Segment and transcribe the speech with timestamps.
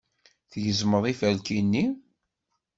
[0.51, 1.85] Tgezmeḍ iferki-nni?